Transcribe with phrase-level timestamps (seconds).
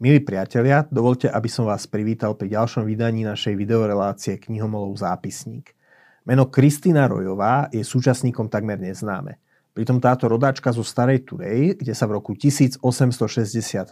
[0.00, 5.76] Milí priatelia, dovolte, aby som vás privítal pri ďalšom vydaní našej videorelácie Knihomolov zápisník.
[6.24, 9.36] Meno Kristina Rojová je súčasníkom takmer neznáme.
[9.76, 12.80] Pritom táto rodáčka zo Starej Turej, kde sa v roku 1860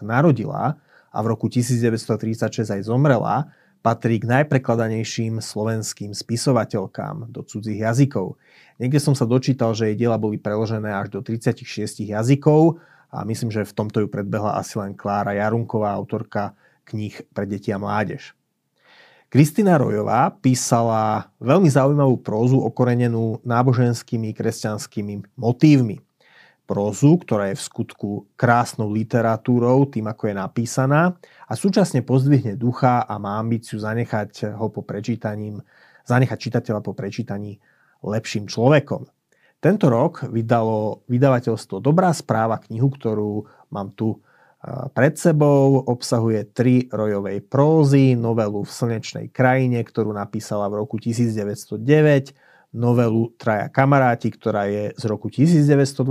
[0.01, 0.80] narodila
[1.12, 3.52] a v roku 1936 aj zomrela,
[3.84, 8.41] patrí k najprekladanejším slovenským spisovateľkám do cudzích jazykov.
[8.80, 11.69] Niekde som sa dočítal, že jej diela boli preložené až do 36
[12.01, 16.53] jazykov a myslím, že v tomto ju predbehla asi len Klára Jarunková, autorka
[16.85, 18.37] kníh pre deti a mládež.
[19.29, 26.01] Kristina Rojová písala veľmi zaujímavú prózu okorenenú náboženskými kresťanskými motívmi.
[26.65, 33.05] Prózu, ktorá je v skutku krásnou literatúrou, tým ako je napísaná a súčasne pozdvihne ducha
[33.05, 35.61] a má ambíciu zanechať ho po prečítaním,
[36.09, 37.61] zanechať čitateľa po prečítaní
[38.05, 39.09] lepším človekom.
[39.59, 43.42] Tento rok vydalo vydavateľstvo Dobrá správa knihu, ktorú
[43.74, 44.18] mám tu e,
[44.95, 45.82] pred sebou.
[45.82, 52.38] Obsahuje tri rojovej prózy, novelu v slnečnej krajine, ktorú napísala v roku 1909,
[52.70, 56.06] novelu Traja kamaráti, ktorá je z roku 1922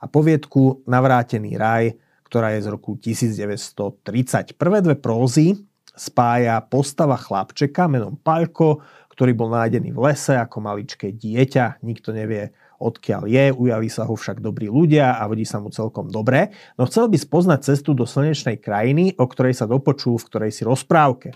[0.00, 1.96] a poviedku Navrátený raj,
[2.28, 4.52] ktorá je z roku 1930.
[4.52, 8.82] Prvé dve prózy spája postava chlapčeka menom Palko,
[9.14, 11.86] ktorý bol nájdený v lese ako maličké dieťa.
[11.86, 12.50] Nikto nevie,
[12.82, 16.84] odkiaľ je, ujali sa ho však dobrí ľudia a vodí sa mu celkom dobre, no
[16.90, 21.32] chcel by spoznať cestu do slnečnej krajiny, o ktorej sa dopočul v ktorej si rozprávke.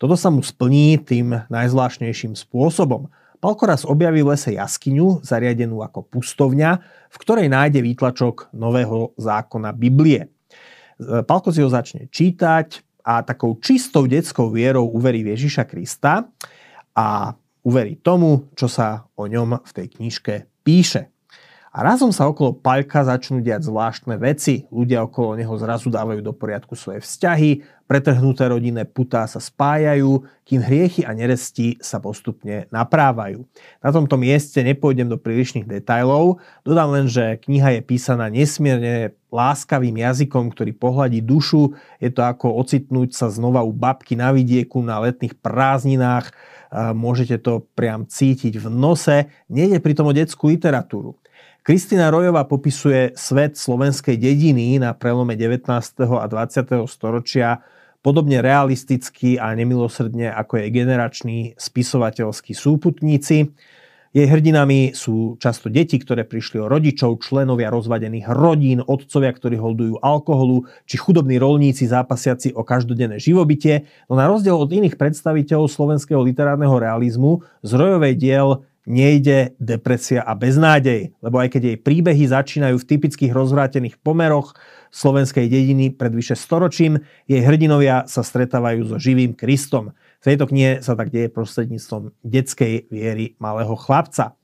[0.00, 3.12] Toto sa mu splní tým najzvláštnejším spôsobom.
[3.40, 6.70] Palko raz objaví v lese jaskyňu, zariadenú ako pustovňa,
[7.08, 10.32] v ktorej nájde výtlačok nového zákona Biblie.
[11.00, 16.28] Palko si ho začne čítať a takou čistou detskou vierou uverí Ježiša Krista
[17.00, 17.32] a
[17.64, 21.08] uverí tomu, čo sa o ňom v tej knižke píše.
[21.70, 24.66] A razom sa okolo Paľka začnú diať zvláštne veci.
[24.74, 30.66] Ľudia okolo neho zrazu dávajú do poriadku svoje vzťahy, pretrhnuté rodinné putá sa spájajú, kým
[30.66, 33.46] hriechy a neresti sa postupne naprávajú.
[33.78, 39.94] Na tomto mieste nepôjdem do prílišných detajlov, dodám len, že kniha je písaná nesmierne láskavým
[39.94, 41.78] jazykom, ktorý pohľadí dušu.
[42.02, 46.34] Je to ako ocitnúť sa znova u babky na vidieku na letných prázdninách,
[46.98, 49.30] môžete to priam cítiť v nose.
[49.46, 51.14] Nejde pritom o detskú literatúru.
[51.60, 55.68] Kristina Rojová popisuje svet slovenskej dediny na prelome 19.
[56.08, 56.88] a 20.
[56.88, 57.60] storočia
[58.00, 63.52] podobne realisticky a nemilosrdne ako je generační spisovateľskí súputníci.
[64.10, 70.00] Jej hrdinami sú často deti, ktoré prišli o rodičov, členovia rozvadených rodín, otcovia, ktorí holdujú
[70.00, 73.84] alkoholu, či chudobní rolníci zápasiaci o každodenné živobytie.
[74.08, 80.32] No na rozdiel od iných predstaviteľov slovenského literárneho realizmu z rojovej diel nejde depresia a
[80.32, 84.56] beznádej, lebo aj keď jej príbehy začínajú v typických rozvrátených pomeroch
[84.90, 89.92] slovenskej dediny pred vyše storočím, jej hrdinovia sa stretávajú so živým Kristom.
[90.20, 94.36] V tejto knihe sa tak deje prostredníctvom detskej viery malého chlapca.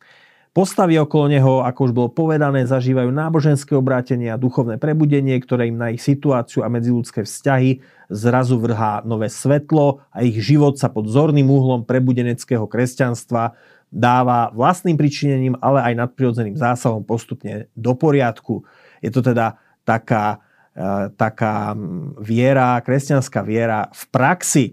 [0.57, 5.77] Postavy okolo neho, ako už bolo povedané, zažívajú náboženské obrátenie a duchovné prebudenie, ktoré im
[5.77, 11.13] na ich situáciu a medziludské vzťahy zrazu vrhá nové svetlo a ich život sa pod
[11.13, 13.53] zorným úhlom prebudeneckého kresťanstva
[13.91, 18.67] dáva vlastným pričinením, ale aj nadprirodzeným zásahom postupne do poriadku.
[19.01, 20.43] Je to teda taká,
[20.75, 21.73] e, taká
[22.19, 24.67] viera, kresťanská viera v praxi.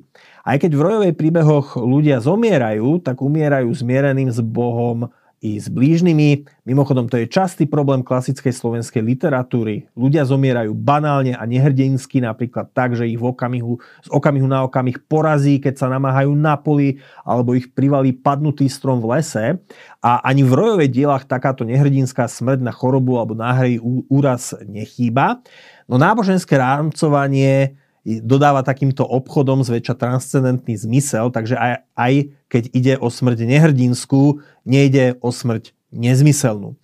[0.43, 5.07] Aj keď v rojovej príbehoch ľudia zomierajú, tak umierajú zmiereným s Bohom
[5.43, 6.47] i s blížnymi.
[6.63, 9.91] Mimochodom, to je častý problém klasickej slovenskej literatúry.
[9.91, 13.75] Ľudia zomierajú banálne a nehrdinsky, napríklad tak, že ich v okamihu,
[14.07, 19.03] z okamihu na okamih porazí, keď sa namáhajú na poli, alebo ich privalí padnutý strom
[19.03, 19.59] v lese.
[19.99, 25.43] A ani v rojovej dielach takáto nehrdinská smrť na chorobu alebo náhrej úraz nechýba.
[25.91, 32.13] No náboženské rámcovanie dodáva takýmto obchodom zväčša transcendentný zmysel, takže aj, aj
[32.53, 36.77] keď ide o smrť nehrdinskú, nejde o smrť nezmyselnú.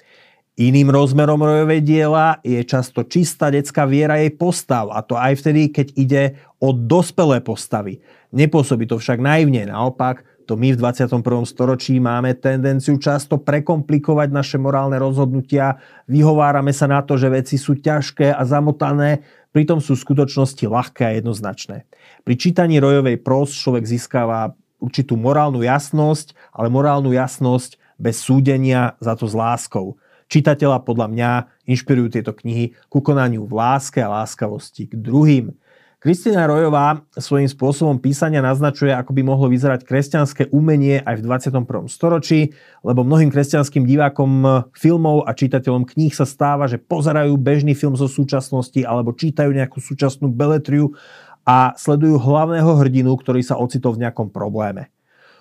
[0.58, 5.70] Iným rozmerom rojovej diela je často čistá detská viera jej postav, a to aj vtedy,
[5.70, 6.24] keď ide
[6.58, 8.02] o dospelé postavy.
[8.34, 11.22] Nepôsobí to však naivne, naopak, to my v 21.
[11.46, 15.78] storočí máme tendenciu často prekomplikovať naše morálne rozhodnutia,
[16.10, 19.22] vyhovárame sa na to, že veci sú ťažké a zamotané,
[19.54, 21.86] pritom sú v skutočnosti ľahké a jednoznačné.
[22.26, 29.14] Pri čítaní rojovej pros človek získava určitú morálnu jasnosť, ale morálnu jasnosť bez súdenia za
[29.14, 30.00] to s láskou.
[30.32, 31.32] Čitateľa podľa mňa
[31.68, 35.52] inšpirujú tieto knihy ku konaniu v láske a láskavosti k druhým.
[36.00, 41.92] Kristina Rojová svojím spôsobom písania naznačuje, ako by mohlo vyzerať kresťanské umenie aj v 21.
[41.92, 42.56] storočí,
[42.88, 48.08] lebo mnohým kresťanským divákom filmov a čitateľom kníh sa stáva, že pozerajú bežný film zo
[48.08, 50.96] súčasnosti alebo čítajú nejakú súčasnú beletriu
[51.50, 54.94] a sledujú hlavného hrdinu, ktorý sa ocitol v nejakom probléme.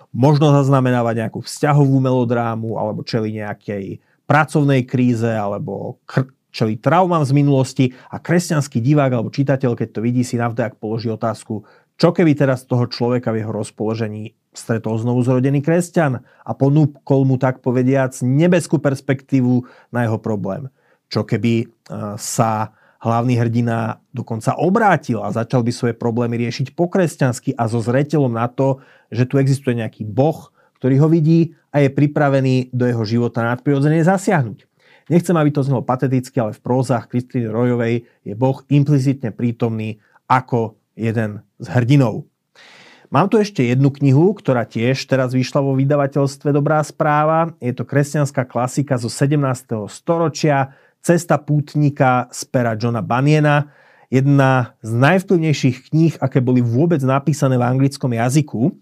[0.08, 7.36] Možno zaznamenávať nejakú vzťahovú melodrámu alebo čeli nejakej pracovnej kríze alebo kr- čeli traumám z
[7.36, 11.68] minulosti a kresťanský divák alebo čitateľ, keď to vidí, si navdajak položí otázku,
[12.00, 17.36] čo keby teraz toho človeka v jeho rozpoložení stretol znovu zrodený kresťan a ponúkol mu
[17.36, 20.72] tak povediac nebeskú perspektívu na jeho problém.
[21.12, 21.66] Čo keby e,
[22.16, 27.78] sa hlavný hrdina dokonca obrátil a začal by svoje problémy riešiť po kresťansky a so
[27.78, 28.82] zreteľom na to,
[29.14, 30.50] že tu existuje nejaký boh,
[30.82, 34.66] ktorý ho vidí a je pripravený do jeho života nadprirodzene zasiahnuť.
[35.08, 40.76] Nechcem, aby to znelo pateticky, ale v prózach Kristýny Rojovej je Boh implicitne prítomný ako
[40.92, 42.28] jeden z hrdinov.
[43.08, 47.56] Mám tu ešte jednu knihu, ktorá tiež teraz vyšla vo vydavateľstve Dobrá správa.
[47.56, 49.88] Je to kresťanská klasika zo 17.
[49.88, 53.70] storočia Cesta pútnika z pera Johna Baniena.
[54.08, 58.72] Jedna z najvplyvnejších kníh, aké boli vôbec napísané v anglickom jazyku.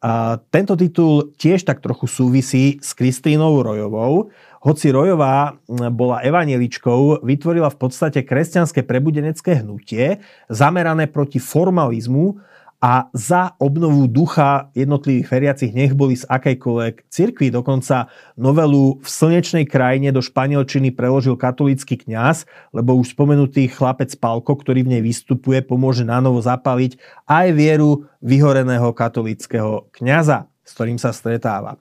[0.00, 4.32] A tento titul tiež tak trochu súvisí s Kristínou Rojovou.
[4.64, 5.60] Hoci Rojová
[5.92, 12.40] bola evaneličkou, vytvorila v podstate kresťanské prebudenecké hnutie zamerané proti formalizmu
[12.80, 17.52] a za obnovu ducha jednotlivých veriacich nech boli z akejkoľvek cirkvi.
[17.52, 18.08] Dokonca
[18.40, 24.88] novelu v slnečnej krajine do španielčiny preložil katolícky kňaz, lebo už spomenutý chlapec Palko, ktorý
[24.88, 26.96] v nej vystupuje, pomôže na novo zapaliť
[27.28, 31.76] aj vieru vyhoreného katolického kňaza, s ktorým sa stretáva.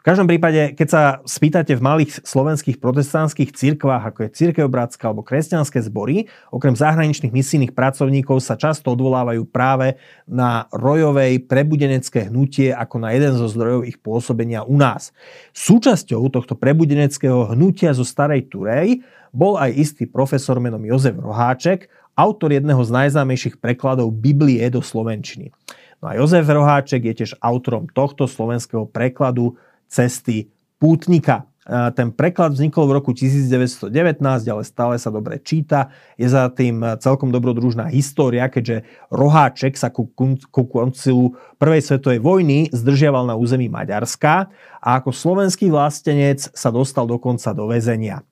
[0.00, 5.12] V každom prípade, keď sa spýtate v malých slovenských protestantských cirkvách, ako je Církev Bratská
[5.12, 12.72] alebo kresťanské zbory, okrem zahraničných misijných pracovníkov sa často odvolávajú práve na rojovej prebudenecké hnutie
[12.72, 15.12] ako na jeden zo zdrojov ich pôsobenia u nás.
[15.52, 19.04] Súčasťou tohto prebudeneckého hnutia zo Starej Turej
[19.36, 25.52] bol aj istý profesor menom Jozef Roháček, autor jedného z najznámejších prekladov Biblie do Slovenčiny.
[26.00, 31.50] No a Jozef Roháček je tiež autorom tohto slovenského prekladu cesty pútnika.
[31.70, 33.92] Ten preklad vznikol v roku 1919,
[34.24, 35.92] ale stále sa dobre číta.
[36.18, 38.82] Je za tým celkom dobrodružná história, keďže
[39.12, 40.08] Roháček sa ku,
[40.50, 44.50] ku koncilu Prvej svetovej vojny zdržiaval na území Maďarska
[44.82, 48.24] a ako slovenský vlastenec sa dostal dokonca do väzenia.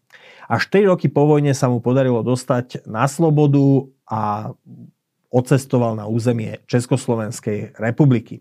[0.48, 4.50] Až 4 roky po vojne sa mu podarilo dostať na slobodu a
[5.28, 8.40] odcestoval na územie Československej republiky.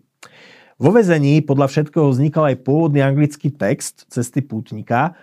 [0.78, 5.18] Vo vezení podľa všetkého vznikal aj pôvodný anglický text Cesty pútnika.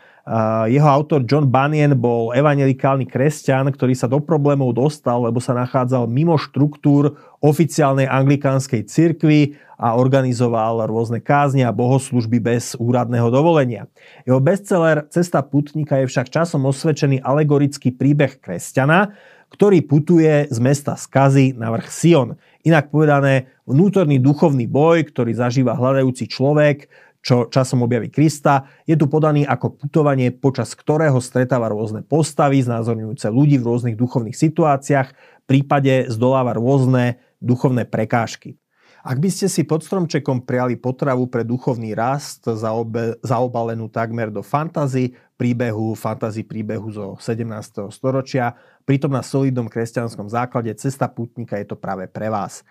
[0.65, 6.09] Jeho autor John Bunyan bol evangelikálny kresťan, ktorý sa do problémov dostal, lebo sa nachádzal
[6.09, 7.13] mimo štruktúr
[7.45, 13.85] oficiálnej anglikánskej cirkvi a organizoval rôzne kázne a bohoslužby bez úradného dovolenia.
[14.25, 19.13] Jeho bestseller Cesta putníka je však časom osvedčený alegorický príbeh kresťana,
[19.53, 22.33] ktorý putuje z mesta Skazy na vrch Sion.
[22.65, 26.89] Inak povedané, vnútorný duchovný boj, ktorý zažíva hľadajúci človek,
[27.25, 33.33] čo časom objaví Krista, je tu podaný ako putovanie, počas ktorého stretáva rôzne postavy, znázorňujúce
[33.33, 38.61] ľudí v rôznych duchovných situáciách, prípade zdoláva rôzne duchovné prekážky.
[39.05, 44.41] Ak by ste si pod stromčekom priali potravu pre duchovný rast, zaobe, zaobalenú takmer do
[44.41, 47.85] fantazy, príbehu, fantazy príbehu zo 17.
[47.93, 52.65] storočia, pritom na solidnom kresťanskom základe cesta putníka je to práve pre vás.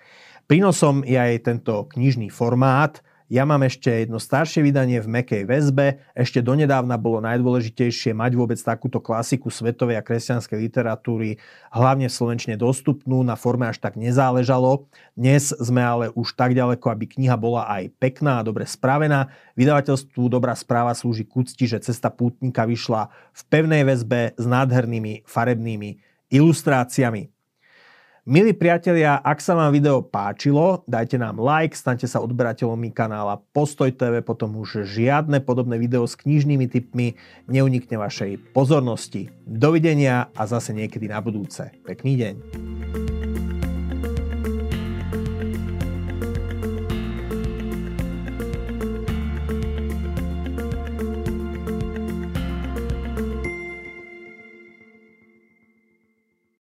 [0.50, 2.99] Prínosom je aj tento knižný formát,
[3.35, 5.99] ja mám ešte jedno staršie vydanie v mekej väzbe.
[6.14, 11.43] Ešte donedávna bolo najdôležitejšie mať vôbec takúto klasiku svetovej a kresťanskej literatúry,
[11.75, 14.87] hlavne v slovenčine dostupnú, na forme až tak nezáležalo.
[15.19, 19.35] Dnes sme ale už tak ďaleko, aby kniha bola aj pekná a dobre spravená.
[19.59, 25.26] Vydavateľstvu Dobrá správa slúži k úcti, že cesta pútnika vyšla v pevnej väzbe s nádhernými
[25.26, 25.99] farebnými
[26.31, 27.34] ilustráciami.
[28.25, 33.93] Milí priatelia, ak sa vám video páčilo, dajte nám like, staňte sa odberateľmi kanála Postoj
[33.93, 37.21] TV, potom už žiadne podobné video s knižnými tipmi
[37.52, 39.28] neunikne vašej pozornosti.
[39.45, 41.69] Dovidenia a zase niekedy na budúce.
[41.85, 42.63] Pekný deň.